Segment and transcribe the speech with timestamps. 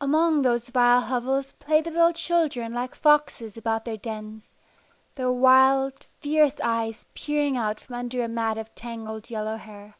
[0.00, 4.50] Among those vile hovels played the little children like foxes about their dens,
[5.14, 9.94] their wild, fierce eyes peering out from under a mat of tangled yellow hair.